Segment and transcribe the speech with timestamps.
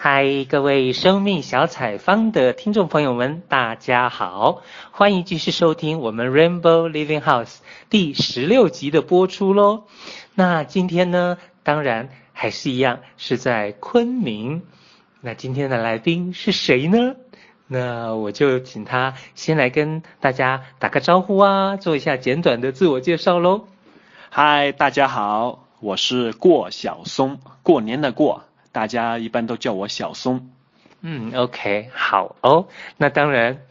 [0.00, 7.56] 嗨，各位生命小采访的听众朋友们，大家好，欢迎继续收听我们 Rainbow Living House
[7.90, 9.86] 第十六集的播出喽。
[10.36, 14.62] 那今天呢，当然还是一样是在昆明。
[15.20, 17.16] 那今天的来宾是谁呢？
[17.66, 23.66] 那我就请他先来跟大家打个招呼啊，做一下简短的自我介绍喽。
[24.30, 28.44] 嗨，大家好，我是过小松，过年的过。
[28.72, 30.50] 大家一般都叫我小松。
[31.00, 32.68] 嗯，OK，好哦。
[32.96, 33.62] 那当然，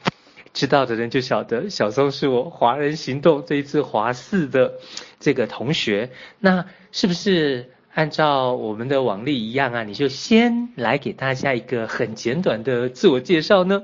[0.54, 4.76] 知道的人就晓得，小松是我华人行动这一次华四的
[5.20, 6.12] 这个同学。
[6.40, 9.84] 那是不是按照我们的往例一样啊？
[9.84, 13.84] 你就先来给大家一个很简短的自我介绍呢？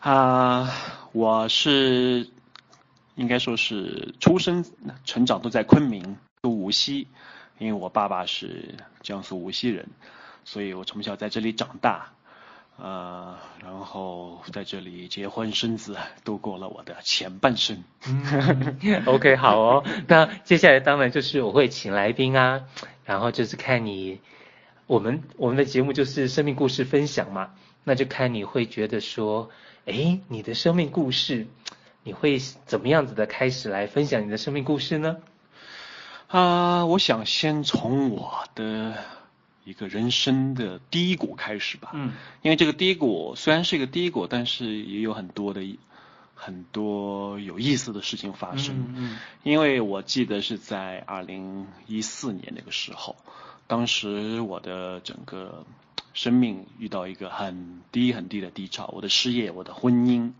[0.00, 0.70] 啊、呃，
[1.12, 2.26] 我是
[3.14, 4.64] 应该说是出生、
[5.04, 7.06] 成长都在昆明，都无锡。
[7.60, 9.86] 因为我爸爸是江苏无锡人，
[10.46, 12.14] 所以我从小在这里长大，
[12.78, 17.84] 呃，然后在这里结婚生子，度过了我的前半生。
[18.08, 19.84] 嗯， OK，好哦。
[20.08, 22.62] 那接下来当然就是我会请来宾啊，
[23.04, 24.20] 然后就是看你，
[24.86, 27.52] 我们我们的节目就是生命故事分享嘛，
[27.84, 29.50] 那就看你会觉得说，
[29.84, 31.46] 诶，你的生命故事，
[32.04, 35.18] 你会怎么样子的开始来分享你的生命故事呢？
[36.30, 38.94] 啊、呃，我想先从我的
[39.64, 41.90] 一个人生的低谷开始吧。
[41.92, 45.60] 嗯，因为这个低谷虽然是一个低谷，但是也有很多的
[46.36, 48.76] 很多有意思的事情发生。
[48.76, 53.16] 嗯，嗯，因为我记得是在二零一四年那个时候，
[53.66, 55.64] 当时我的整个
[56.14, 60.30] 生命遇到一个很低很低的低潮，我的事业、我的婚姻、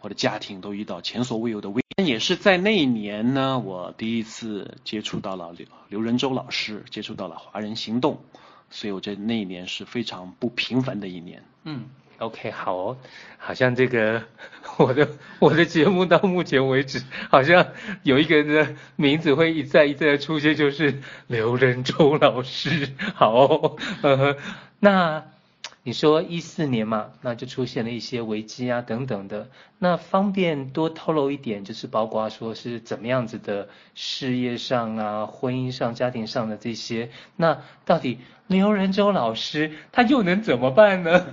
[0.00, 1.85] 我的家庭都遇到前所未有的危。
[2.04, 8.20] 也是在那一年呢，我第一次接触到了刘刘仁洲老师，接触到了华人行动，
[8.68, 11.42] 所以我觉得那一年是非常不平凡的一年。
[11.64, 11.86] 嗯
[12.18, 12.98] ，OK，好哦，
[13.38, 14.24] 好像这个
[14.76, 17.68] 我的我的节目到目前为止，好像
[18.02, 22.90] 有一个人的名字会一再一再的出现，就是刘仁洲老师。
[23.14, 24.36] 好哦，呃，
[24.80, 25.24] 那。
[25.86, 29.48] 你说一四年嘛，那就出现了一些危机啊等等的，
[29.78, 41.24] 那方便多透露一点，就是包括说是怎么样子的事业上啊、婚姻上、家庭上的这些，那到底刘仁洲老师他又能怎么办呢？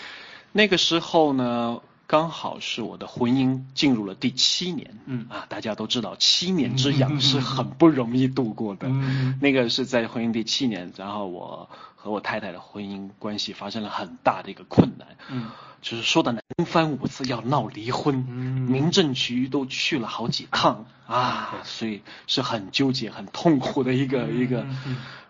[0.52, 5.28] 那个时候呢，刚好是我的婚姻进入了第七年，嗯。
[5.28, 11.68] 啊，大家都知道七年之痒是很不容易度过的，嗯，那个是在婚姻第七年，然后我。
[12.00, 15.50] 和我太太的婚姻关系发生了很大的一个困难，嗯，
[15.82, 24.64] 就是说的难翻五次要闹离婚，嗯，民政局都去了好几趟啊，所以是很纠结、很痛苦的一个、嗯、一个，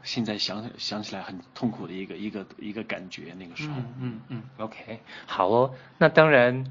[0.09, 3.35] 现在想想起来很痛苦的一个一个一个感觉。
[3.39, 6.65] 那个时候，嗯嗯，嗯，OK，好哦，那当然，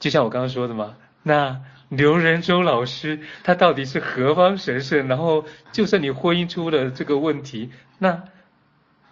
[0.00, 5.06] 就像我刚刚说的嘛，那刘仁洲老师他到底是何方神圣？
[5.06, 8.22] 然后，就算你婚姻出了这个问题，那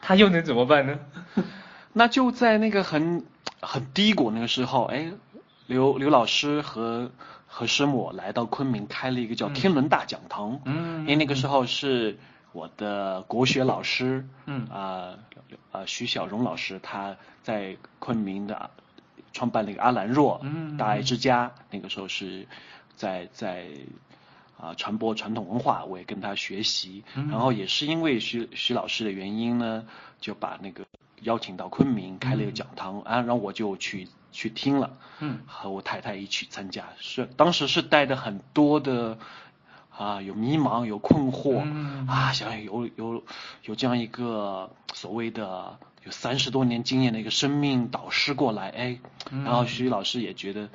[0.01, 0.99] 他又能怎么办呢？
[1.93, 3.27] 那就在那个很
[3.61, 5.13] 很低谷那个时候，哎，
[5.67, 7.11] 刘刘老师和
[7.47, 10.63] 和师母来到昆明开了一个叫天伦大讲堂。
[10.65, 12.19] 嗯，因为那个时候是
[12.55, 14.67] 我的国学老师，嗯。
[14.69, 14.81] 啊
[15.71, 18.71] 啊、呃、徐小荣老师他在昆明的
[19.35, 22.49] 创办了一个阿兰若嗯大爱之家，嗯、那个时候是
[22.97, 23.67] 在在。
[24.57, 29.85] 啊，传播传统文化，我也跟他学习，嗯、然后也是因为徐徐老师的原因呢，
[30.21, 30.85] 就把那个
[31.21, 39.19] 邀请到昆明开了一个讲堂，嗯、啊，然后我就去去听了，嗯，和我太太一起参加，是当时是带着很多的
[39.97, 43.23] 啊，有迷茫，有困惑，嗯、啊，想有有
[43.63, 48.99] 有这样一个所谓的有三十多年经验的一个生命导师过来，哎，
[49.31, 50.69] 然后徐老师也觉得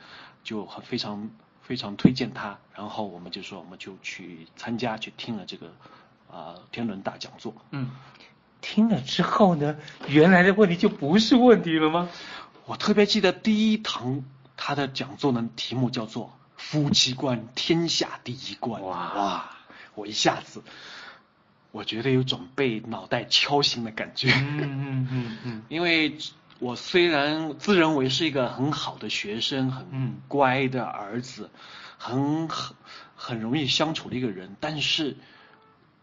[0.43, 1.29] 就很非常。
[1.69, 5.67] 非常推荐他，然后我们就说，我们就去参加，去听了这个
[6.27, 7.53] 啊、呃、天伦大讲座。
[7.69, 7.91] 嗯，
[8.59, 9.75] 听了之后呢，
[10.07, 12.09] 原来的问题就不是问题了吗？
[12.65, 14.23] 我特别记得第一堂
[14.57, 18.83] 他的讲座的题目叫做“夫妻观天下第一观”。
[18.85, 19.57] 哇哇，
[19.95, 20.61] 我一下子
[21.71, 24.31] 我觉得有种被脑袋敲醒的感觉。
[24.31, 26.15] 嗯嗯嗯嗯， 因为。
[26.61, 31.49] 我虽然自认为是一个很好的学生，很乖的儿子，
[31.97, 32.75] 很很
[33.15, 35.15] 很容易相处的一个人，但是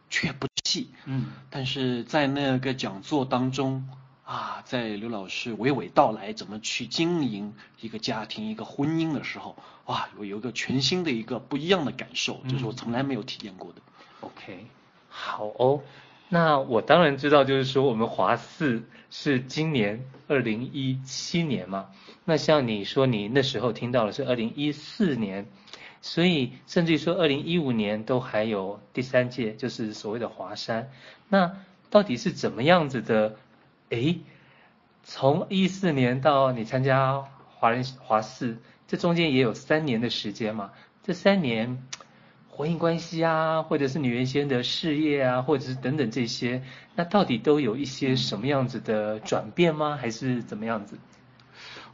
[0.09, 0.89] 却不济。
[1.05, 3.87] 嗯，但是在那个讲座当中
[4.27, 13.81] 啊，在刘老师娓娓道来怎么去经营一个家庭、一个婚姻的时候，哇，我有一个全新的一个不一样的感受，就是我从来没有体验过的。
[14.23, 14.67] OK，
[15.09, 15.81] 好哦。
[16.29, 18.83] 那我当然知道，就是说我们华四
[19.13, 21.87] 是今年二零一七年嘛。
[22.25, 25.47] 那像你说你那时候听到的是二零一四年，
[26.03, 30.91] 所以甚至于说二零一五年都还有第三届，就是所谓的华山。
[31.29, 31.55] 那
[31.91, 33.37] 到底是怎么样子的？
[33.91, 34.21] 诶，
[35.05, 37.25] 从一四年到你参加
[37.57, 40.73] 华人华四，这中间也有三年的时间嘛。
[41.03, 41.83] 这三年。
[42.49, 46.63] 婚姻关系啊，或者是你原先的事业啊，或者是等等这些，
[46.95, 49.99] 那到底都有一些什么样子的转变吗？
[50.01, 50.97] 还是怎么样子？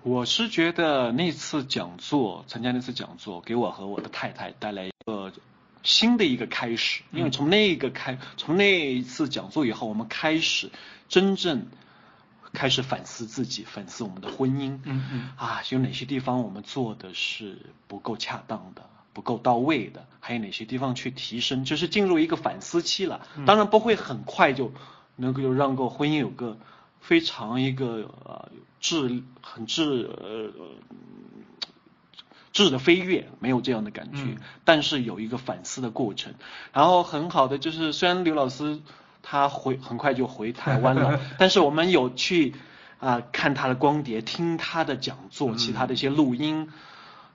[0.04, 5.32] 我是觉得那次讲座，参加那次讲座，给我和我的太太带来一个
[5.82, 7.02] 新的一个开始。
[7.10, 10.70] 因为从那个开，从那一次讲座以后，我们开始
[11.08, 11.66] 真正
[12.52, 14.78] 开始反思自己，反思我们的婚姻。
[14.84, 15.30] 嗯嗯。
[15.36, 17.58] 啊，有哪些地方我们做的是
[17.88, 18.82] 不够恰当的？
[19.14, 21.66] 不够到位的，还有哪些地方去提升？
[21.66, 23.26] 就是进入一个反思期了。
[23.44, 24.72] 当然不会很快就
[25.16, 26.56] 能够让个婚姻有个
[26.98, 28.48] 非常一个呃
[28.80, 30.50] 质很质呃
[32.52, 34.38] 质的飞跃，没有这样的感觉。
[34.64, 36.34] 但是有一个反思的过程。
[36.72, 38.80] 然后很好的就是，虽然刘老师
[39.22, 42.54] 他回很快就回台湾了， 但是我们有去
[42.98, 46.68] 啊、呃、看他的光碟，听他的讲座，其他的一些录音。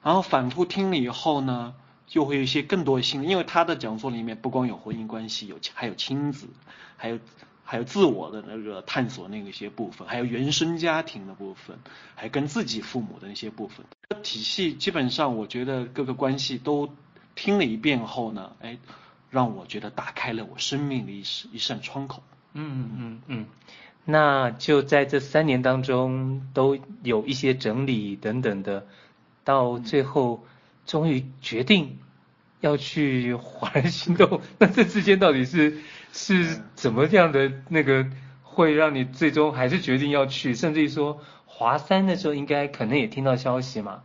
[0.04, 1.74] 然后反复听了以后呢，
[2.06, 6.48] 就会有一些更多的新，因为他的讲座里面不光有婚姻关系，有还有亲子，
[6.95, 7.19] 还有
[7.66, 11.78] 还有自我的那个探索那个一些部分，还有原生家庭的部分，
[12.16, 13.86] 还跟自己父母的那些部分。
[14.24, 16.89] 体系基本上我觉得各个关系都
[17.36, 18.78] 听了一遍后呢，哎，
[19.29, 22.24] 让我觉得打开了我生命的一扇一扇窗口。
[22.53, 23.45] 嗯嗯嗯，
[24.06, 28.88] 那就在这三年当中都有一些整理等等的。
[29.44, 30.45] 到最后，
[30.85, 32.00] 终于决定
[32.59, 35.77] 要去华人行动，那这之间到底是
[36.12, 38.07] 是怎么样的那个，
[38.44, 40.53] 会让你最终还是决定要去？
[40.53, 44.01] 甚至于说华山的时候，应该可能也听到消息嘛？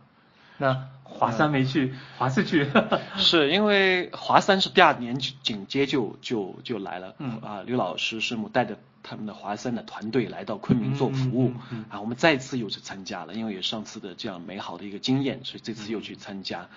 [0.57, 2.69] 那华三没去，华四去，
[3.17, 7.39] 是因为华三是第二年紧接就就就来了，嗯。
[7.41, 8.77] 啊，刘老师师母带着。
[9.05, 16.69] 他们的华三的团队来到昆明做服务，嗯啊，我们再次又去参加了，因为有上次的这样美好的一个经验，所以这次又去参加，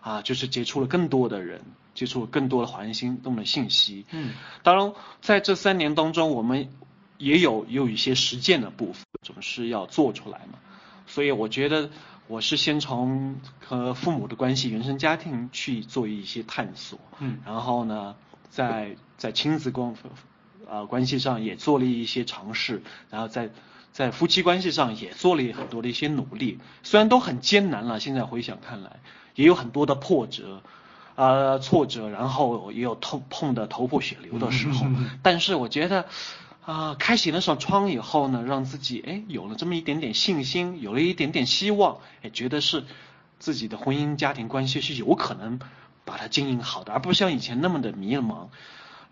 [0.00, 1.60] 啊，就是接触了更多的人，
[1.94, 4.06] 接触了更多的华人心动的信息。
[4.12, 4.32] 嗯，
[4.62, 6.70] 当然在这三年当中，我们
[7.18, 10.58] 也有也有一些实践的部分，总是要做出来嘛。
[11.06, 11.90] 所以我觉得
[12.26, 18.14] 我是先从和父母的关系、原生家庭去做一些探索，嗯，然后呢，
[18.50, 19.94] 在在亲子关。
[20.66, 23.50] 啊，关系上也做了一些尝试，然后在
[23.92, 28.98] 在夫妻关系上也做了很多的一些努力，虽然都很艰难了，现在回想看来，
[29.34, 30.62] 也有很多的破折，
[31.16, 34.86] 啊、呃、挫折，然后也有痛碰的头破血流的时候，
[35.22, 36.06] 但是我觉得
[36.64, 42.84] 啊、开启了扇窗以后呢，让自己哎有了这么一点点信心，有了一点点希望，哎觉得是
[43.38, 45.60] 自己的婚姻家庭关系是有可能
[46.06, 48.48] 把它经营好的，而不像以前那么的迷茫。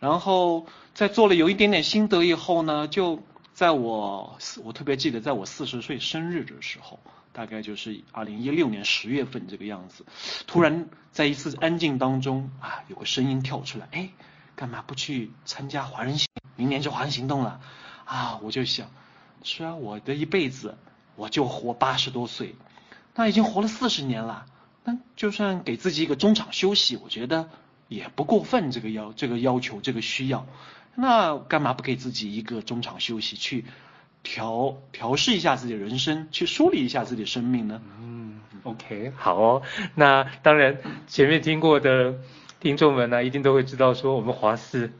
[0.01, 3.23] 然后在做了有一点点心得以后呢，就
[3.53, 6.99] 在我我特别记得，在我四十岁生日的时候，
[7.33, 10.07] 大概就是二零一六年十月份这个样子，
[10.47, 14.09] 突然在一次安静当中啊，有个声音跳出来，哎，
[14.57, 16.17] 干嘛不去参加华人？
[16.63, 17.61] 明年就华人行动了
[18.05, 18.39] 啊！
[18.41, 18.87] 我就想，
[19.43, 20.79] 虽然，我的一辈子
[21.17, 22.55] 我就活八十多岁，
[23.17, 24.47] 那已经活了四十年了，
[24.85, 27.49] 那就算给自己一个中场休息，我觉得。
[27.89, 30.47] 也不过分，这个要这个要求，这个需要，
[30.95, 33.67] 那干嘛不给自己一个中场休息，去
[34.23, 37.83] 调调试一下自己的人生，去梳理一下自己的生命呢？
[38.01, 39.63] 嗯，OK，好哦。
[39.95, 42.15] 那当然，前面听过的
[42.61, 44.91] 听众们呢，一定都会知道说，我们华四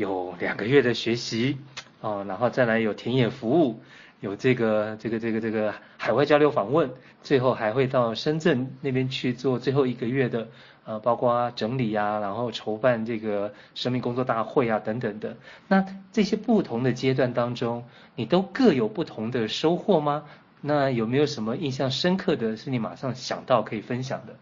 [0.00, 1.58] 有两个月的学习
[2.00, 3.82] 啊，然后再来有田野服务，
[4.20, 6.90] 有这个这个这个这个海外交流访问，
[7.22, 10.48] 最后还会到深圳那边去做最后一个月的。
[10.86, 15.36] 呃，包括整理啊，然后筹办这个生命工作大会啊，等等的。
[15.68, 17.84] 那这些不同的阶段当中，
[18.16, 20.24] 你都各有不同的收获吗？
[20.62, 24.34] 那有没有什么印象深刻的是你马上想到可以分享的？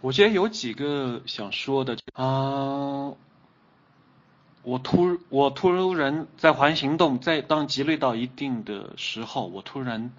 [0.00, 3.12] 我觉得有几个想说的啊、
[4.62, 10.10] 我突我突然在华人行动，在当积累到一定的时候，我突然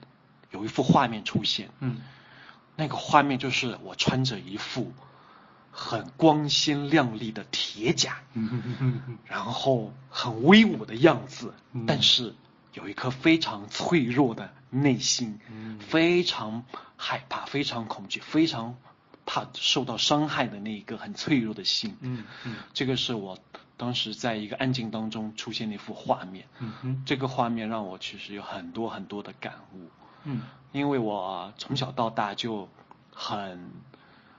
[0.51, 1.69] 有一幅画面出现。
[1.79, 1.97] 嗯，
[2.75, 4.93] 那个画面就是我穿着一副。
[5.75, 11.51] 很光鲜亮丽的铁甲，嗯 然后很威武的样子，
[11.87, 12.35] 但是
[12.73, 15.39] 有一颗非常脆弱的内心，
[15.79, 16.63] 非常
[16.95, 18.75] 害怕、非常恐惧、非常
[19.25, 21.97] 怕受到伤害的那一个很脆弱的心。
[22.01, 23.39] 嗯嗯，这个是我
[23.75, 29.89] 当时在一个安静当中出现了一幅画面，嗯哼，这个画面让我其实有很多很多的感悟，
[30.25, 32.69] 嗯，因为我从小到大就
[33.11, 33.71] 很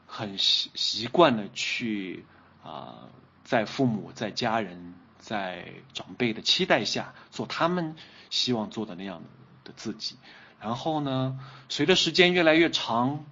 [0.06, 2.24] 很习习惯了去
[2.62, 2.70] 啊、
[3.02, 3.08] 呃，
[3.42, 7.96] 在父母、在家人、在长辈的期待下做他们
[8.30, 9.20] 希望做的那样
[9.64, 10.16] 的自己，
[10.60, 11.38] 然后呢，
[11.68, 13.24] 随着时间越来越长，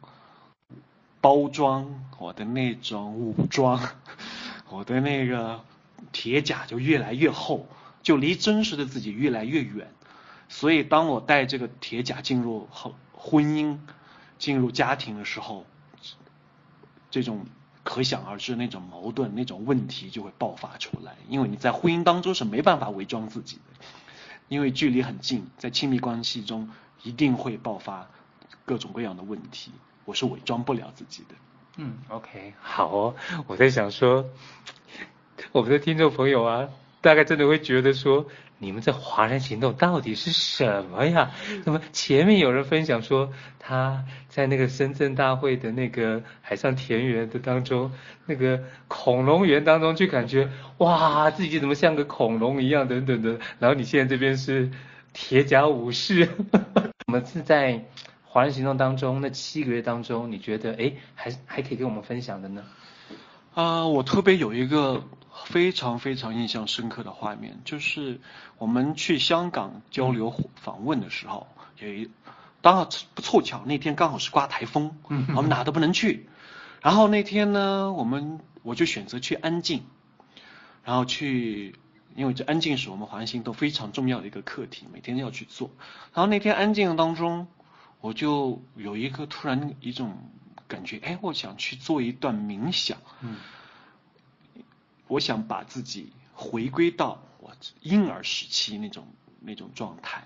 [1.20, 3.80] 包装我的那种武装，
[4.68, 5.64] 我的那个。
[6.10, 7.66] 铁甲就越来越厚，
[8.02, 9.92] 就离真实的自己越来越远。
[10.48, 12.68] 所以，当我带这个铁甲进入
[13.14, 13.78] 婚姻、
[14.38, 15.64] 进入家庭的时候，
[17.10, 17.46] 这种
[17.84, 21.16] 可想而知那种矛盾、那种问题就会爆发出来。
[21.28, 23.84] 因为你在婚姻当中是没办法伪装自己的，
[24.48, 26.68] 因为距离很近，在亲密关系中
[27.02, 28.10] 一定会爆发
[28.66, 29.72] 各种各样的问题。
[30.04, 31.34] 我是伪装不了自己的。
[31.78, 33.14] 嗯，OK，好哦，
[33.46, 34.26] 我在想说。
[35.54, 36.70] 我们的听众朋友啊，
[37.02, 41.30] 大概真的会觉得说，你们这华人行动到底是什么呀？
[41.66, 47.92] 那么前面有人分享说，他在那个深圳大会的那个海上田园的当中，
[48.24, 53.38] 那个恐龙园当中，就感觉哇，自己怎么像个恐龙一样等等的。
[53.58, 54.70] 然后你现在这边是
[55.12, 56.26] 铁甲武士，
[57.06, 57.84] 我们是在
[58.24, 62.64] 华人行动当中那七个月当中，你觉得哎，还还可以跟我们分享的呢？
[63.52, 65.04] 啊、呃，我特别有一个
[65.46, 68.20] 非常非常印象深刻的画面，就是
[68.58, 71.46] 我们去香港交流访问的时候，
[71.78, 72.10] 有一
[72.60, 74.96] 当好不凑巧那天刚好是刮台风，
[75.34, 76.28] 我们哪都不能去。
[76.80, 79.84] 然后那天呢，我们我就选择去安静，
[80.84, 81.74] 然后去，
[82.14, 85.70] 因为这安静是我们环形都非常重要的一个课题，每天都要去做。
[86.14, 87.46] 然后那天安静当中，
[88.00, 90.16] 我就有一个突然一种。
[90.68, 93.36] 感觉哎，我想去做一段冥想，嗯，
[95.12, 97.52] 我想把自己回归到我
[97.82, 99.06] 婴儿时期那种
[99.40, 100.24] 那种状态，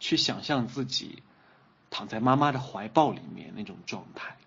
[0.00, 1.22] 去想象自己
[1.90, 4.38] 躺在妈妈的怀抱里面那种状态，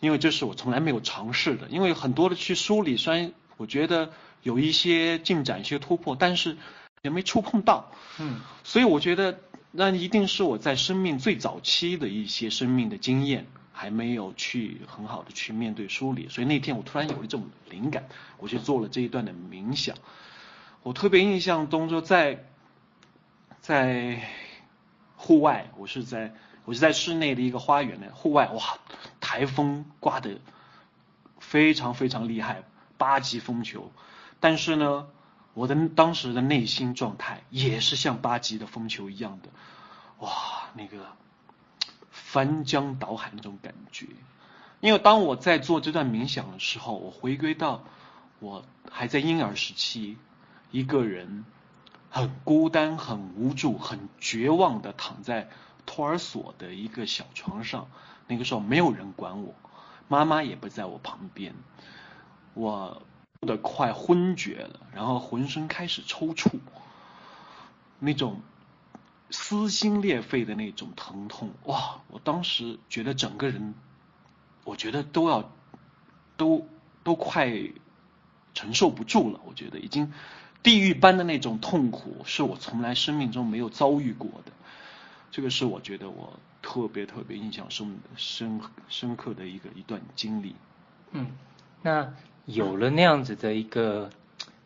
[0.00, 6.58] 因为这是我从来没有尝试的，因为很多的去梳理，虽然我觉得有一些进展、一些突破，但是
[7.00, 13.46] 也没触碰到，嗯，所以我觉得那一定是我在生命最早期的一些生命的经验。
[13.80, 18.08] 还没有去很好的去面对梳理，所以那天我突然有一种灵感，
[18.38, 19.94] 我去做了这一段的冥想。
[20.82, 22.44] 我特别印象中就在
[23.60, 24.20] 在
[25.14, 28.80] 户外，我是在我是在室内的一个花园呢，户外哇，
[29.20, 30.40] 台风刮得
[31.38, 32.64] 非常非常厉害，
[32.96, 33.92] 八级风球。
[34.40, 35.06] 但是呢，
[35.54, 39.50] 我的当时的内心状态也是像八级的风球一样的，
[40.18, 40.30] 哇，
[40.74, 41.06] 那个。
[42.30, 44.06] 翻江倒海那种感觉，
[44.80, 47.84] 因为当我在做这段冥想的时候，我回归到
[48.38, 50.18] 我还在婴儿时期，
[50.70, 51.46] 一个人
[52.10, 55.48] 很孤单、很无助、很绝望的躺在
[55.86, 57.88] 托儿所的一个小床上，
[58.26, 59.54] 那个时候没有人管我，
[60.06, 61.54] 妈妈也不在我旁边，
[62.52, 63.00] 我
[63.40, 66.60] 的快昏厥了，然后浑身开始抽搐，
[67.98, 68.42] 那种。
[69.30, 72.00] 撕心裂肺的那种疼痛，哇！
[72.08, 73.74] 我当时觉得整个人，
[74.64, 75.50] 我觉得都要，
[76.38, 76.66] 都
[77.04, 77.52] 都快
[78.54, 79.40] 承受不住了。
[79.44, 80.12] 我觉得已经
[80.62, 84.52] 地狱般的那种痛苦，是我从来生命中没有遭遇过的。
[85.30, 90.56] 这个是我觉得我特别特别印象深深深刻的一个一段经历。
[91.10, 91.26] 嗯，
[91.82, 92.14] 那
[92.46, 94.08] 有了那样子的一个，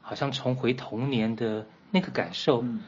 [0.01, 2.63] 好像重回童年的那个感受。
[2.63, 2.81] 嗯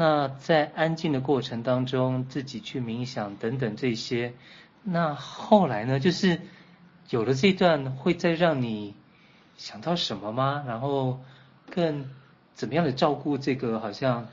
[0.00, 4.32] 那在安静的过程当中，自己去冥想等等这些，
[4.84, 5.98] 那后来呢？
[5.98, 6.40] 就是
[7.10, 8.94] 有了这段，会再让你
[9.56, 10.62] 想到什么吗？
[10.68, 11.18] 然后
[11.68, 12.08] 更
[12.54, 13.80] 怎么样的照顾这个？
[13.80, 14.28] 好像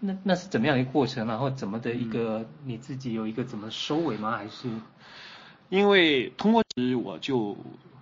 [0.00, 1.28] 那那是怎么样一个过程？
[1.28, 4.38] 然后怎么的一个、嗯、你自己有一个怎么收尾吗？
[4.38, 4.70] 还是
[5.68, 7.58] 因为通过时我就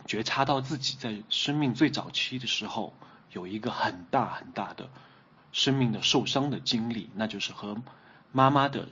[0.06, 2.94] 觉察到自己在生命最早期的时候
[3.32, 4.88] 有一个很大很大的。
[5.54, 7.80] 生命的受伤的经历，那就是和
[8.32, 8.88] 妈妈的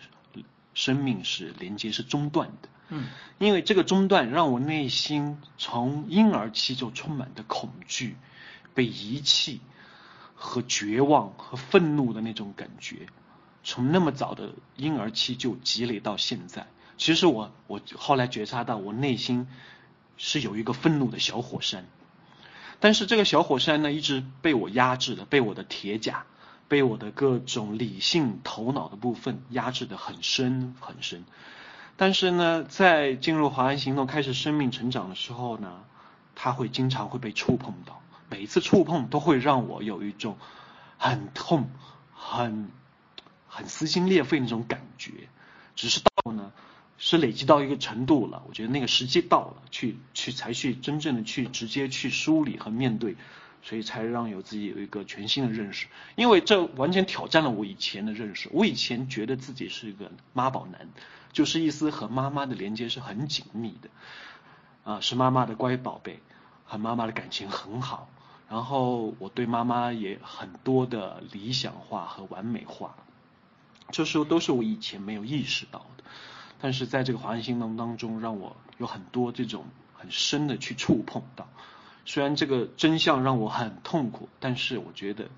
[0.75, 2.69] 生命是连接是中断的。
[2.89, 8.17] 嗯，因为这个中断让我内心从婴儿期就充满着恐惧、
[8.75, 9.61] 被遗弃
[10.35, 13.07] 和绝望和愤怒的那种感觉，
[13.65, 16.69] 从那么早的婴儿期就积累到现在。
[16.97, 19.49] 其实我我后来觉察到，我内心
[20.17, 21.87] 是有一个愤怒的小火山，
[22.79, 26.25] 但是这个小火山呢，一直被我压制的，被我的铁甲。
[26.73, 31.23] 被我的各种理性头脑的部分压制得很深很深，
[31.99, 35.85] 但是呢，在进入华安行动开始生命成长的时候呢，
[36.35, 38.01] 他会经常会被触碰到，
[38.31, 40.39] 每一次触碰都会让我有一种
[40.97, 41.69] 很痛、
[42.15, 42.71] 很
[43.47, 45.11] 很撕心裂肺那种感觉。
[45.77, 46.53] 只是到呢，
[46.97, 53.15] 是累积到一个程度了，我觉得那个时机到了，去去才去真正的去直接去梳理和面对，
[53.63, 55.87] 所以才让有自己有一个全新的认识。
[56.17, 58.49] 因为这完全挑战了我以前的认识。
[58.53, 60.89] 我以前觉得自己是一个妈宝男，
[61.33, 63.91] 就是意思和妈妈的连接是很紧密的，
[64.85, 66.21] 啊，是妈妈的乖宝贝，
[66.65, 68.09] 和妈妈的感情很好。
[68.49, 72.95] 然后我对妈妈也很多的理想化和完美化。
[73.91, 76.05] 这时候都是我以前没有意识到的，
[76.61, 79.65] 但是在这个华人行动当中，让我有很多这种
[79.95, 81.49] 很深的去触碰到。
[82.05, 85.29] 虽然这个真相让我很痛苦，但是我觉得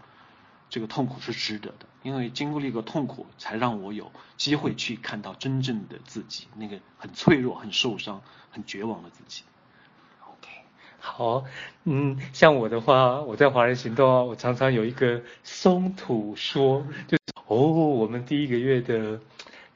[0.70, 9.42] 这个痛苦是值得的，因为经过了一个痛苦，才让我有机会去看到真正的自己，那个很脆弱、很受伤、很绝望的自己。
[10.26, 10.48] OK，
[10.98, 11.44] 好，
[11.84, 17.16] 嗯，像我的话，我在华人行动啊，我常常有一个松土说，就。
[17.46, 19.20] 哦，我们第一个月的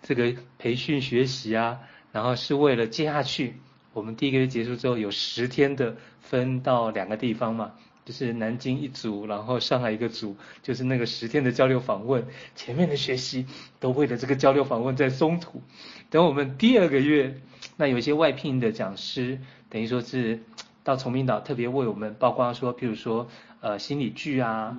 [0.00, 1.80] 这个培训学习啊，
[2.12, 3.60] 然后是为了接下去，
[3.92, 7.72] 我们第一个月结束之后有十天的分到两个地方嘛，
[8.04, 12.26] 就是南京一组，然后上海一个组，就是那个十天的交流访问。
[12.54, 13.46] 前面的学习
[13.80, 15.62] 都为了这个交流访问在松土。
[16.10, 17.40] 等我们第二个月，
[17.76, 20.40] 那有一些外聘的讲师，等于说是
[20.84, 23.28] 到崇明岛特别为我们曝光说，譬如说
[23.60, 24.76] 呃心理剧啊，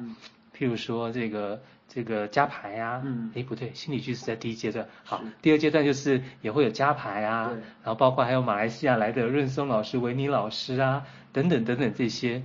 [0.57, 1.61] 譬如说这个。
[1.91, 12.43] 这个加排啊，嗯，哎不对，心理剧是在第一阶段，好，第二阶段就是也会有加牌啊，对，然后包括还有马来西亚来的润松老师、维尼老师啊，等等等等这些，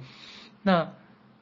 [0.62, 0.88] 那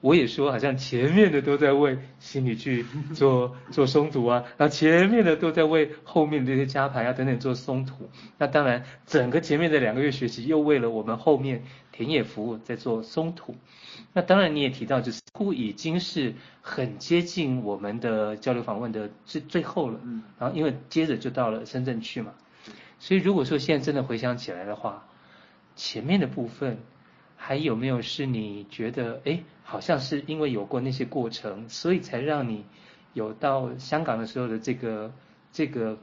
[0.00, 11.62] 我也说好像前面的都在为心理剧 做做松土啊，然后前面的都在为后面这些加牌啊等等做松土，那当然整个前面的两个月学习又为了我们后面
[11.92, 13.54] 田野服务在做松土。
[14.14, 20.00] 那当然，你也提到，就是似乎已经是很接近我们的交流访问的最最后了。
[20.02, 20.22] 嗯。
[20.38, 22.32] 然后，因为接着就到了深圳去嘛。
[22.98, 25.06] 所以，如果说现在真的回想起来的话，
[25.76, 26.78] 前面的部分
[27.36, 32.64] 还有没有是你觉得，哎，好像是因为有过那些过程，所以才让你
[33.12, 35.12] 有到香港的时候的这个
[35.52, 35.98] 这个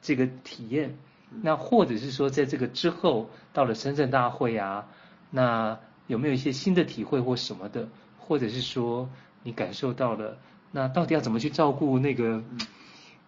[0.00, 0.96] 这个体验？
[1.42, 4.88] 那或者是说，在这个之后到了深圳大会啊，
[5.30, 5.78] 那。
[6.08, 7.86] 有没有一些新的体会或什么的，
[8.16, 9.10] 或者是说
[9.42, 10.38] 你感受到了，
[10.72, 12.42] 那到底要怎么去照顾那个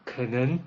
[0.06, 0.58] 可能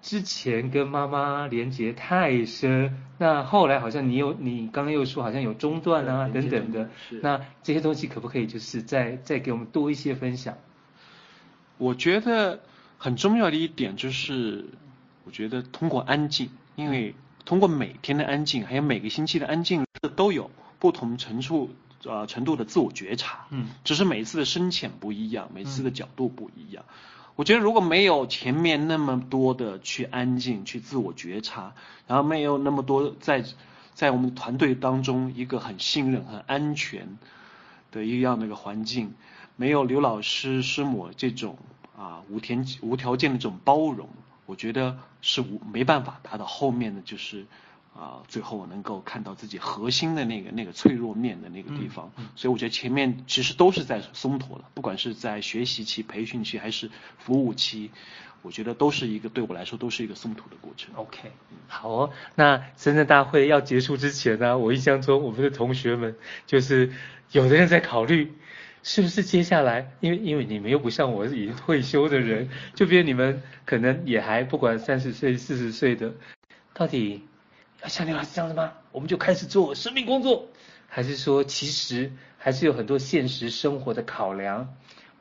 [0.00, 6.88] 之前跟妈妈连接太深，那后来好像你有你刚刚又说好像有中断啊等等的，
[7.22, 10.56] 那这些东西可不可以就是再再给我们多一些分享？
[11.76, 12.60] 我觉得
[12.98, 14.66] 很重要的一点就是，
[15.24, 19.84] 我觉得通过安静，因为通过每天的安静，还有每个星期的安静
[20.16, 20.50] 都有。
[20.78, 21.70] 不同程度
[22.02, 26.82] 呃程度的自我觉察，嗯，只是每次的深浅不一样，每次的角度不一样。
[26.88, 26.94] 嗯、
[27.36, 31.74] 我觉得如果没有前面那么多的去安静、去自我觉察，
[32.08, 33.44] 然后没有那么多在
[33.94, 37.16] 在我们团队当中一个很信任、很安全
[37.92, 39.14] 的一样的一个环境，
[39.54, 41.56] 没有刘老师师母这种
[41.96, 44.08] 啊无条无条件的这种包容，
[44.46, 47.46] 我觉得是无没办法达到后面的就是。
[47.94, 57.90] 啊，最后我能够看到自己核心的那个那个脆弱面的那个地方，嗯嗯、所以我觉得前面其实都是在松脱了，不管是在学习期、培训期还是服务期，
[58.40, 60.94] 我觉得都是一个对我来说都是一个松脱的过程。
[60.94, 61.32] OK，
[61.68, 66.94] 好哦，那深圳大会要结束之前呢，我印象中我们的同学们就是
[67.30, 68.32] 有的人在考虑，
[68.82, 76.12] 是不是接下来，因为因为你们又不像我已经退休的人，就比如你们可能也还不管三十岁、四十岁的，
[76.74, 77.24] 到底。
[77.88, 78.74] 像刘老师这样子吗？
[78.92, 80.46] 我们就开始做生命工作，
[80.86, 84.72] 还是说其实还是有很多现实生活的考量，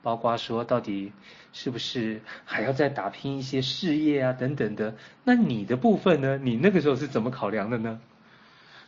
[0.03, 1.11] 包括说到底
[1.53, 4.95] 是不是还要再打拼一些事业啊等等的？
[5.23, 6.37] 那你的部分呢？
[6.37, 7.99] 你那个时候是怎么考量的呢？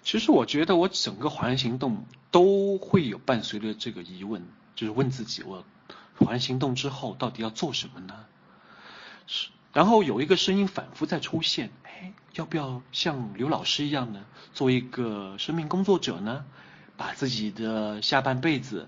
[0.04, 5.64] 其实我觉得我整个华人行动都会有伴随着这个疑问，就是问自己：我
[6.18, 8.26] 华人行动之后到底要做什么呢？
[9.28, 9.50] 是。
[9.74, 16.46] 然后有一个声音反复在出现，哎，要不要像刘老师一样呢，做一个生命工作者呢？
[16.96, 18.88] 把自己的下半辈子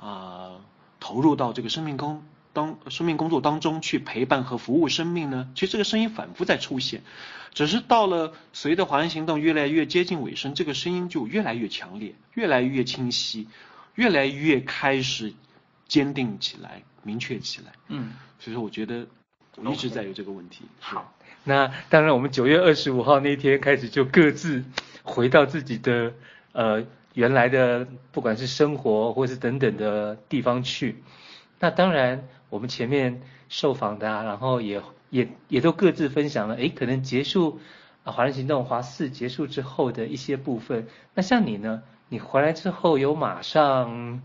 [0.00, 0.56] 啊、
[0.98, 5.48] 投入到这个生命工当生命工作当中去陪伴和服务生命呢？
[5.54, 7.04] 其实这个声音反复在出现，
[7.52, 13.46] 只是到了随着华人行动越来越接近尾声，这个声音就越来越强烈，越来越清晰，
[13.94, 15.32] 越来越开始
[15.86, 17.72] 坚定起来，明确起来。
[17.88, 19.06] 嗯，所以说我觉得。
[19.56, 20.64] 我一直在有这个问题。
[20.80, 24.64] 好，那当然，我们九月二十五号那天开始就各自
[25.04, 26.12] 回到自己的
[26.50, 31.04] 呃原来的不管是生活或是等等的地方去。
[31.60, 37.60] 那当然，我们前面受访的啊，然后也也也都各自分享了，诶，可能结束
[38.02, 40.88] 啊，华人行动华四结束之后的一些部分。
[41.14, 41.84] 那像你呢？
[42.08, 44.22] 你回来之后有马上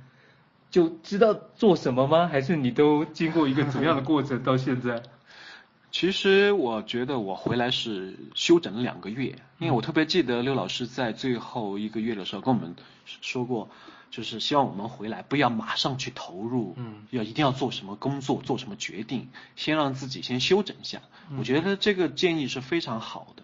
[0.69, 2.27] 就知道做什么吗？
[2.27, 5.01] 还是你都经过一个怎么样的过程到现在？
[5.91, 13.69] 其实我觉得我回来是休整了两个月，因为我特别记得刘老师在最后一个月的时候跟我们说过，
[14.11, 21.01] 就是希望我们回来不要马上去投入，嗯，要一定要做什么工作，做什么决定，先让自己先休整一下。
[21.39, 23.41] 我觉得这个建议是非常好的，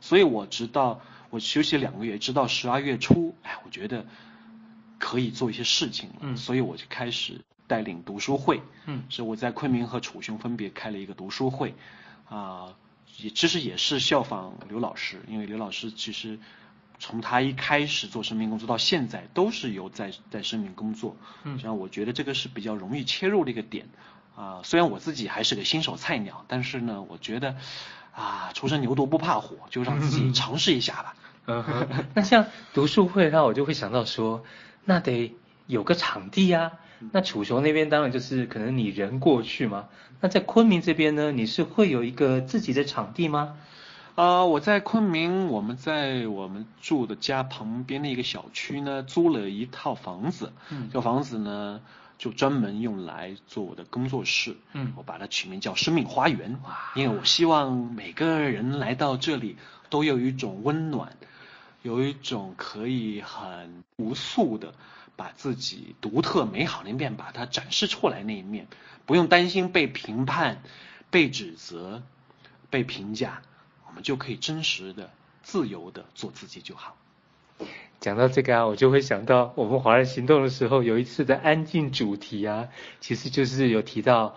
[0.00, 4.06] 所以我直到我休息两个月，直到十二月初，哎，我觉得
[4.98, 7.40] 可以做一些事情了，嗯，所以我就开始。
[7.68, 11.74] 带领读书会，嗯，所以我在昆明和楚雄分别开了一个读书会，
[12.26, 12.74] 啊，
[13.18, 16.38] 也其实也是效仿刘老师，因为刘老师其实
[16.98, 21.14] 从他一开始做生命工作到现在都是有在在生命工作，
[21.44, 23.86] 嗯，这样我觉得这个是比较容易切入的一个点，
[24.34, 27.54] 啊，虽然我自己还是个新手菜鸟，但是呢，我觉得
[28.14, 31.14] 啊，初生牛犊不怕虎，就让自己 尝试一下吧。
[31.48, 34.44] 嗯哼， 那像读书会，那我就会想到说，
[34.84, 35.34] 那得
[35.66, 36.72] 有个场地啊。
[37.12, 39.88] 那楚雄那边当然就是可能你人过去嘛。
[40.20, 43.56] 那在昆明这边呢，你是会有一个自己的场地吗？
[44.16, 50.52] 啊、呃，我在昆明，我们在我们住的家旁边的一个小区呢，租了一套房子。
[50.70, 51.80] 嗯，这个房子呢，
[52.18, 54.56] 就专门用来做我的工作室。
[54.72, 56.58] 嗯，我把它取名叫“生命花园”。
[56.66, 59.56] 哇，因为我希望每个人来到这里
[59.88, 61.16] 都有一种温暖，
[61.82, 64.74] 有一种可以很无素的。
[65.16, 68.68] 把自己独特美好的一面，把它展示出来那一面，
[69.04, 70.62] 不用担心被评判、
[71.10, 72.04] 被指责、
[72.70, 73.42] 被评价，
[73.88, 75.10] 我们就可以真实的、
[75.42, 76.96] 自由的做自己就好。
[77.98, 82.68] 讲到这个啊，我就会想到我们华人行动的时候，有一次的安静主题啊，
[83.00, 84.36] 其实就是有提到，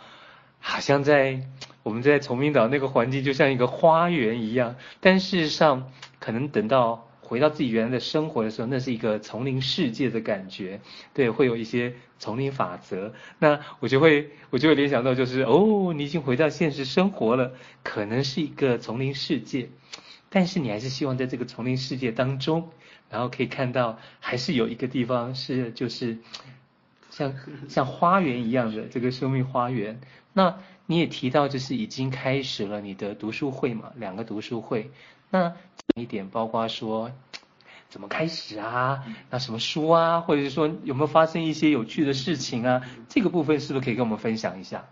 [0.59, 1.47] 好像在
[1.83, 7.07] 我们在崇明岛那个环境就像一个花园一样，但事实上可能等到。
[7.31, 10.81] 回到自己原来的生活的时候，那是一个丛林世界的感觉，
[11.13, 13.13] 对，会有一些丛林法则。
[13.39, 19.69] 那我就会，我就会联想到，就是哦，你已经回到现实生活了，可能是一个丛林世界，
[20.29, 22.69] 但是你还是希望在这个丛林世界当中，
[23.09, 26.17] 然后可以看到，还是有一个地方是就是
[27.09, 27.33] 像
[27.69, 30.01] 像花园一样的这个生命花园。
[30.33, 30.59] 那
[30.91, 34.91] 你也提到，就是已经开始了你的读书会嘛，两个读书会。
[35.29, 35.55] 那
[35.95, 37.13] 一点包括说
[37.87, 39.05] 怎么开始啊？
[39.29, 40.19] 那什么书啊？
[40.19, 42.81] 或者是说有没有发生一些有趣的事情啊？
[43.07, 44.83] 这个部分是不是可以跟我们分享一下？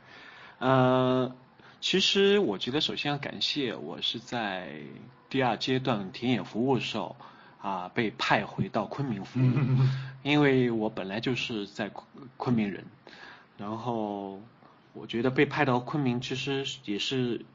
[0.59, 1.35] 呃，
[1.81, 4.69] 其实我觉得首先要感谢，我是在
[5.29, 7.17] 第二阶段田野服务的时候
[7.61, 9.51] 啊被派回到昆明服务，
[10.23, 12.07] 因为我本来就是在昆
[12.37, 12.85] 昆明人，
[13.57, 14.39] 然后
[14.93, 17.45] 我觉得被派到昆明其实也是。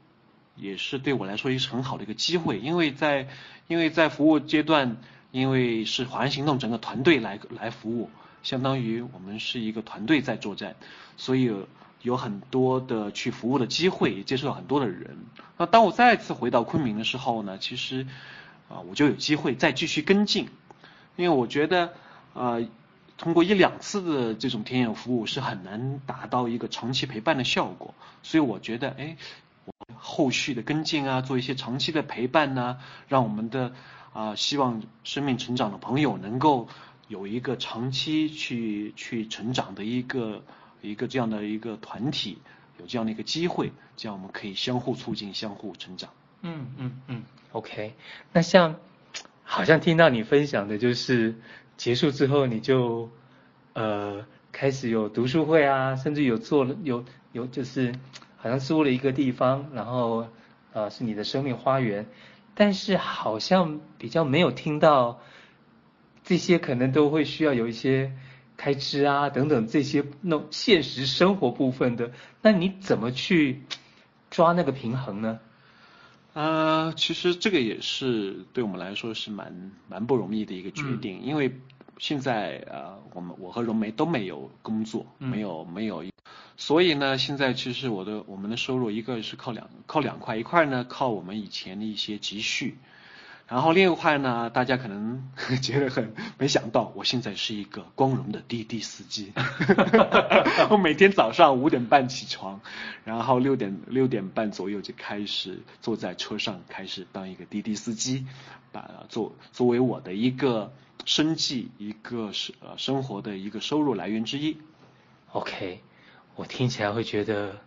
[0.57, 3.27] 也是对我来说也是很好的一个机会，因为在
[3.67, 4.95] 因为在服务阶段，
[5.31, 8.09] 因为是华人行动整个团队来来服务，
[8.41, 10.77] 相当于我们是一个团队在作战，
[11.17, 11.53] 所以
[12.01, 15.17] 有很多的去服务的机会，也接触了很多的人。
[15.57, 18.07] 那当我再次回到昆明的时候呢，其实
[18.69, 20.47] 啊我就有机会再继续跟进，
[21.17, 21.91] 因为我觉得
[22.33, 22.59] 啊
[23.17, 29.17] 通过一两次的这种田野服务是很难达到一个长期陪伴的效果，所以我觉得哎。
[29.97, 33.73] 后续的跟进啊，做一些长期的陪伴呢、让我们的
[34.13, 36.67] 啊、希望生命成长的朋友能够
[37.07, 40.43] 有一个长期去去成长的一个
[40.81, 42.37] 一个这样的一个团体，
[42.79, 46.11] 有这样的一个机会，这样我们可以相互促进、相互成长。
[46.41, 47.95] 嗯嗯嗯，OK。
[48.31, 48.75] 那像
[49.43, 51.35] 好像听到你分享的，就是
[51.77, 53.09] 结束之后你就
[53.73, 57.93] 呃开始有读书会啊，甚至有做了有有就是。
[58.37, 60.27] 好像租了一个地方，然后
[60.71, 62.05] 呃是你的生命花园，
[62.53, 65.19] 但是好像比较没有听到
[66.23, 68.11] 这些，可能都会需要有一些
[68.55, 72.11] 开支啊等等这些那种现实生活部分的，
[72.43, 73.63] 那你怎么去
[74.29, 75.39] 抓那个平衡呢？
[76.35, 81.49] 呃，其实这个也是对我们来说是蛮蛮不容易的一个决定，嗯、因为
[81.97, 86.03] 现在呃我们我和荣梅都没有工作，嗯、没有没有。
[86.57, 92.77] 所以呢，现在其实我的我们的收入一个是靠两靠两块，一块呢靠我们以前的一些积蓄，
[93.47, 95.29] 然后另一块呢，大家可能
[95.61, 99.33] 觉得很没想到，我现在是一个光荣的滴滴司机。
[100.71, 102.59] 我每天早上五点半起床，
[103.03, 108.25] 然后六点六点半左右就开始坐在车上，开始当一个滴滴司机，
[108.71, 110.73] 把作作为我的一个
[111.05, 114.57] 生计，一个是呃生活的一个收入来源之一。
[115.33, 115.81] OK，
[116.35, 117.57] 我听起来会觉得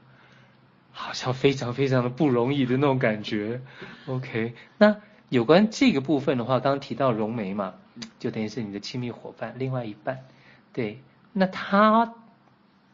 [0.91, 3.63] 好像非常非常的不容易的那种感觉。
[4.07, 4.97] OK，那。
[5.31, 7.75] 有关这个部分的话，刚刚提到荣梅嘛，
[8.19, 10.25] 就等于是你的亲密伙伴，另外一半，
[10.73, 11.03] 对，
[11.35, 12.15] 那他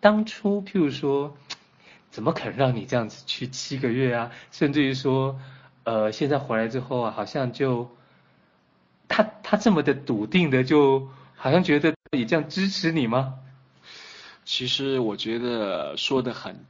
[0.00, 1.36] 当初譬如说，
[2.10, 4.32] 怎么可能让你这样子去七个月啊？
[4.50, 5.38] 甚至于说，
[5.84, 7.88] 呃，现在回来之后啊，好像就
[9.06, 13.34] 他他这么的笃定的，就好像觉得也这样支持你吗？
[14.44, 16.64] 其实我觉得说的很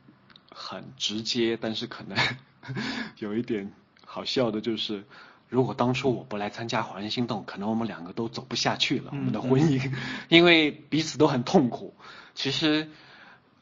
[0.50, 2.18] 很直接，但是可能
[3.16, 3.72] 有一点
[4.04, 5.04] 好笑的就是。
[5.54, 9.92] 如果当初我不来参加华人心动，可能我们两个都走不下去了，我们的婚姻，
[10.28, 11.94] 因为彼此都很痛苦。
[12.34, 12.88] 其实，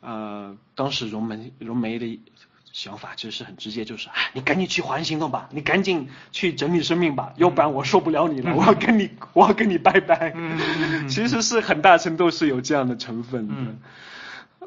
[0.01, 2.19] 呃，当时荣梅荣梅的
[2.73, 10.35] 想法就是很直接，就是哎，你赶紧去华人心动吧，你赶紧去整理生命吧，要不然我受不了你了，我要跟你我要跟你拜拜。
[11.11, 13.55] 其实是很大程度是有这样的成分的。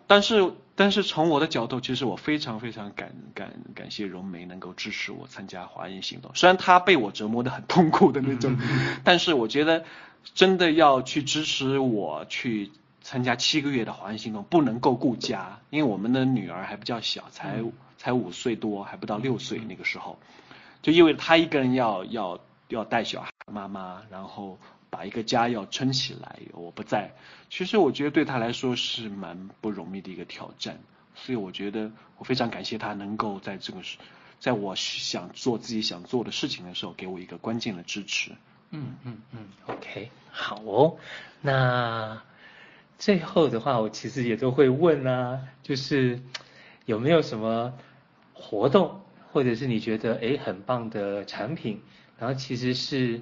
[0.06, 6.32] 但是，但是从我的角度，其实我非常非常感感感谢荣梅能够支持我参加华人行动。
[6.36, 8.58] 虽然她被我折磨得很痛苦的那种，
[9.06, 9.86] 但是我觉得
[10.34, 17.64] 真的要去支持我去参加七个月的华人行动，不能够顾家，因为我们的女儿还比较小，才
[17.98, 20.20] 才五岁多，还不到六岁那个时候，
[20.82, 24.60] 就意味着她一个人要要要带小孩，妈妈，然后。
[24.96, 27.12] 把一个家要撑起来，我不在，
[27.50, 30.80] 其实我觉得对他来说是蛮不容易的一个挑战，
[31.16, 33.98] 所以我觉得我非常感谢他能够在这个时，
[34.40, 38.32] 在我想做自己想做的事情的时候，给我一个关键的支持。
[38.70, 40.96] 嗯嗯嗯，OK，好哦。
[41.42, 42.22] 那
[42.98, 46.22] 最后的话，我其实也都会问啊，就是
[46.86, 47.74] 有没有什么
[48.34, 49.02] 活动，
[49.34, 51.82] 或者是你觉得诶很棒的产品，
[52.18, 53.20] 然后其实是。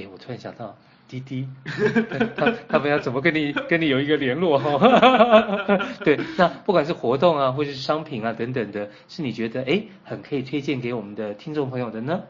[0.00, 0.76] 哎，我突然想到
[1.08, 1.48] 滴滴，
[2.36, 4.78] 他他们要怎么跟你跟你有一个联络哈？
[6.04, 12.22] 对，那不管是活动啊，或者是商品啊等等的，是你觉得哎很可以推荐给我们的听众朋友的呢？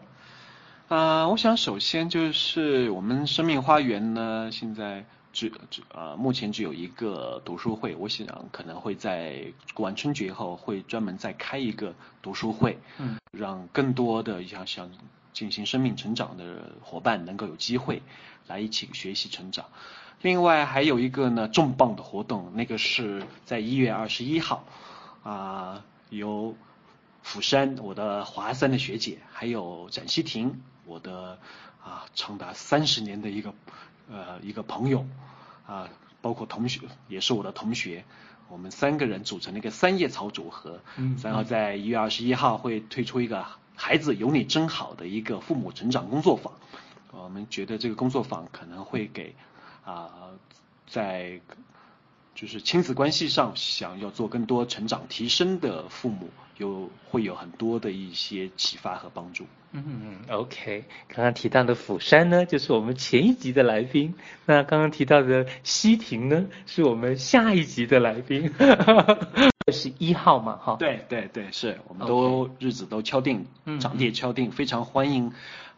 [0.88, 14.90] 啊、呃，我想首先就是我们生命花园呢，现在只只啊、呃、目前只有一个读书会，我想可能会在过完春节后会专门再开一个读书会，嗯，让更多的像像。
[15.32, 18.02] 进行生命成长的伙伴能够有机会
[18.46, 19.66] 来一起学习成长。
[20.22, 24.64] 另外还有一个呢，重磅的活动，那个是在一月二十一号，
[25.22, 26.54] 啊，由
[27.22, 31.38] 釜山我的华山的学姐，还有展希婷，我的
[31.82, 33.54] 啊长达三十年的一个
[34.10, 35.06] 呃一个朋友，
[35.66, 35.88] 啊，
[36.20, 38.04] 包括同学也是我的同学，
[38.48, 43.46] 我们三个人组成了一个三叶草组合，嗯，然后在一月二十一号会推出一个。
[43.82, 46.52] 孩子有你真好的一个父母成长工作坊，
[47.12, 49.34] 我们觉得这个工作坊可能会给
[49.86, 50.10] 啊、
[50.86, 51.40] 在
[52.34, 59.46] 就是亲子关系上想要做更多成长提升的父母，有会有很多的一些启发和帮助。
[59.72, 64.14] 嗯嗯，OK，刚刚提到的釜山呢，就是我们前一集的来宾，
[64.44, 68.52] 那刚刚提到的西亭呢，是我们下一集的来宾。
[69.72, 70.56] 是一号嘛？
[70.56, 73.46] 哈，对对对，是我们都日子都敲定，
[73.80, 75.28] 场地敲定，非常欢迎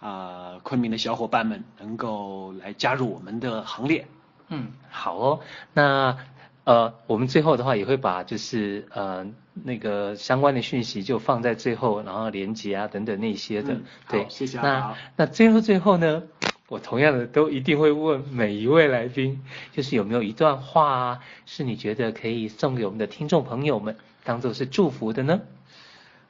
[0.01, 4.07] 啊、呃，昆明的小伙伴们能够来加入我们的行列。
[4.49, 5.41] 嗯，好哦。
[5.73, 6.17] 那
[6.65, 13.75] 呃，我们最后的话也会把就是呃那个相关的讯息就放在最后，然后连接啊等等那些的。
[13.75, 14.61] 嗯、对，谢谢。
[14.61, 16.23] 那那最后最后呢，
[16.73, 25.43] 我同样的都一定会问每一位来宾，就是有没有一段话啊，是你觉得可以送给我们的听众朋友们，当做是祝福的呢？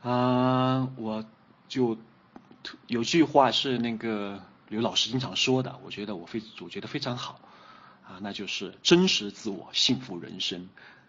[0.02, 1.24] 啊、我
[1.68, 1.96] 就
[2.88, 7.38] 有句话是那个刘老师经常说的，我觉得我非我觉得非常好
[8.04, 10.68] 啊，那就是真实自我，幸福人生。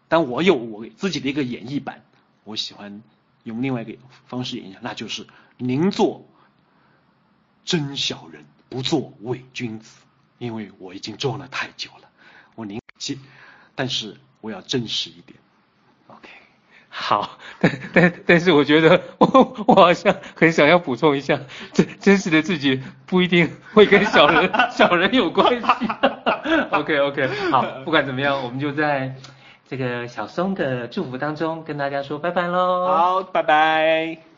[0.10, 2.06] 但我有我自己的一个演绎版，
[2.44, 3.02] 我喜欢
[3.46, 5.26] 用另外一个方式演绎，那就是
[5.58, 6.24] 宁做
[7.66, 8.46] 真小人。
[8.74, 10.02] 不做伪君子，
[10.40, 12.10] 因为我已经做了太久了。
[12.56, 13.20] 我宁可，
[13.76, 15.38] 但是我要真实一点。
[16.08, 16.28] OK，
[16.90, 21.40] 好， 但但但是我觉得我 我好像很想要补充一下，
[21.72, 25.68] 真真实的自己不一定会跟小人 小人有关系。
[26.72, 29.16] OK OK，好，不管怎么样，我们就在
[29.68, 32.88] 这个小松的祝福当中跟大家说拜拜喽。
[32.88, 34.33] 好，拜拜。